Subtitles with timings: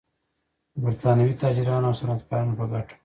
[0.73, 2.97] د برېټانوي تاجرانو او صنعتکارانو په ګټه و.